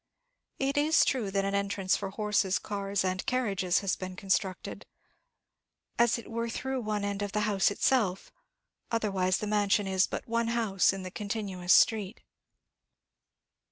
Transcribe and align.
It 0.57 0.77
is 0.77 1.05
true 1.05 1.29
that 1.29 1.45
an 1.45 1.53
entrance 1.53 1.95
for 1.95 2.09
horses, 2.09 2.57
cars, 2.57 3.03
and 3.05 3.23
carriages 3.27 3.81
has 3.81 3.95
been 3.95 4.15
constructed, 4.15 4.87
as 5.99 6.17
it 6.17 6.31
were 6.31 6.49
through 6.49 6.81
one 6.81 7.03
end 7.05 7.21
of 7.21 7.33
the 7.33 7.41
house 7.41 7.69
itself; 7.69 8.31
otherwise 8.89 9.37
the 9.37 9.45
mansion 9.45 9.85
is 9.85 10.07
but 10.07 10.27
one 10.27 10.47
house 10.47 10.91
in 10.91 11.03
the 11.03 11.11
continuous 11.11 11.73
street. 11.73 12.21